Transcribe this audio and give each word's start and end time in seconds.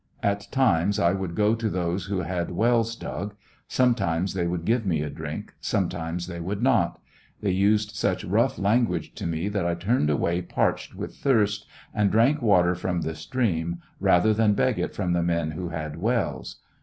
At 0.23 0.47
times 0.49 0.97
I 0.97 1.13
would 1.13 1.35
goto 1.35 1.69
those 1.69 2.05
who 2.07 2.21
had 2.21 2.49
wells 2.49 2.95
dug; 2.95 3.35
sometimes 3.67 4.33
they 4.33 4.47
would 4.47 4.65
give 4.65 4.83
me 4.83 5.03
a 5.03 5.11
drink, 5.11 5.53
some 5.61 5.89
times 5.89 6.25
they 6.25 6.39
would 6.39 6.63
not; 6.63 6.99
they 7.41 7.51
used 7.51 7.91
such 7.95 8.25
rough 8.25 8.57
language 8.57 9.13
to 9.13 9.27
me 9.27 9.47
that 9.49 9.63
I 9.67 9.75
turned 9.75 10.09
away 10.09 10.41
parched 10.41 10.95
with 10.95 11.15
thirst 11.17 11.67
and 11.93 12.09
drank 12.09 12.41
water 12.41 12.73
from 12.73 13.01
the 13.01 13.13
stream 13.13 13.79
rather 13.99 14.33
than 14.33 14.55
beg 14.55 14.79
it 14.79 14.95
from 14.95 15.13
the 15.13 15.21
men 15.21 15.51
who 15.51 15.69
had 15.69 15.97
wells. 16.01 16.55